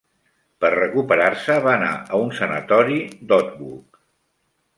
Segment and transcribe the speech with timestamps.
[0.63, 4.01] Per recuperar-se, va anar a un sanatori d'Otwock.